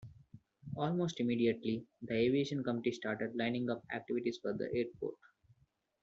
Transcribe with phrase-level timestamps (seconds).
[0.77, 5.13] Almost immediately, the aviation committee started lining up activities for the airport.